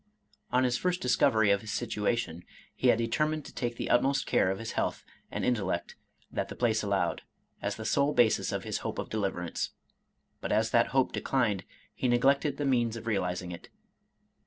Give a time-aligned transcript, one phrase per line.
[0.49, 4.49] On his first discovery of his situation, he had determined to take the utmost care
[4.49, 5.95] of his health and intellect
[6.31, 7.21] that the place allowed,
[7.61, 9.73] as the sole basis of his hope of deliverance.
[10.39, 13.69] But as that hope declined, he neglected the means of realiz ing it.